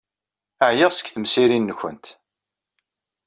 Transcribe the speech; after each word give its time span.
Ɛyiɣ 0.69 0.91
seg 0.93 1.07
temsirin-nwent. 1.09 2.05